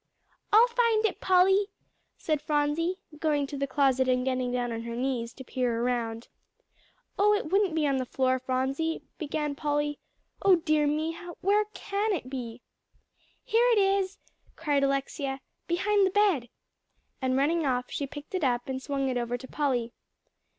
[0.51, 1.67] "I'll find it, Polly,"
[2.17, 6.27] said Phronsie, going to the closet and getting down on her knees, to peer around.
[7.19, 9.99] "Oh, it wouldn't be on the floor, Phronsie," began Polly.
[10.41, 11.15] "Oh dear me!
[11.41, 12.63] where can it be?"
[13.43, 14.17] "Here it is,"
[14.55, 16.49] cried Alexia, "behind the bed."
[17.21, 19.93] And running off, she picked it up, and swung it over to Polly.